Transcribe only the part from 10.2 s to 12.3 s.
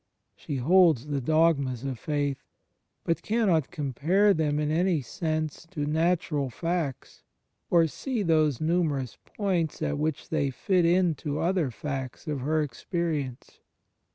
they fit in to other facts